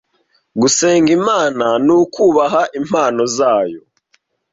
Gusenga 0.61 1.09
Imana 1.19 1.65
ni 1.85 1.95
kubaha 2.13 2.61
impano 2.79 3.21
zayo 3.37 3.81